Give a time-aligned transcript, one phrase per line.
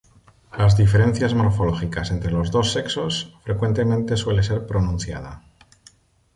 [0.57, 5.43] Las diferencias morfológicas entre los dos sexos frecuentemente suele ser pronunciada.